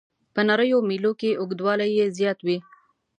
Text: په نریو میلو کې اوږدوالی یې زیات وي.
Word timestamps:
په 0.33 0.41
نریو 0.47 0.79
میلو 0.89 1.11
کې 1.19 1.37
اوږدوالی 1.39 1.89
یې 1.97 2.05
زیات 2.17 2.39
وي. 2.45 2.57